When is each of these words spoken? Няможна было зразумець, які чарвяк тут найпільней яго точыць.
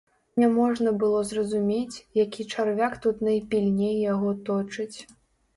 Няможна 0.43 0.93
было 1.03 1.19
зразумець, 1.31 1.97
які 2.23 2.45
чарвяк 2.55 2.97
тут 3.07 3.21
найпільней 3.29 3.95
яго 4.13 4.33
точыць. 4.49 4.97